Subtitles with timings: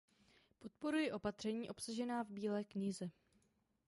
[0.59, 3.09] Podporuji opatření obsažená v bílé knize.